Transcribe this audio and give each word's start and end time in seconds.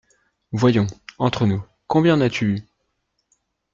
Voyons, 0.51 0.87
entre 1.19 1.45
nous, 1.45 1.63
combien 1.85 2.15
en 2.15 2.21
as-tu 2.21 2.55
eu? 2.55 2.59